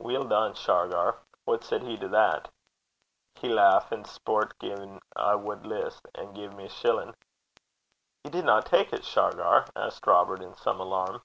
[0.00, 1.16] 'Weel dune, Shargar!
[1.44, 2.50] What said he to that?'
[3.36, 7.14] 'He leuch, and speirt gin I wad list, and gae me a shillin'.'
[8.24, 11.22] 'Ye didna tak it, Shargar?' asked Robert in some alarm.